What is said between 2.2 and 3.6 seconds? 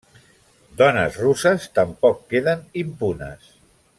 queden impunes.